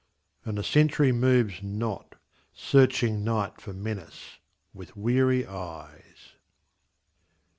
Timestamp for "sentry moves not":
0.63-2.15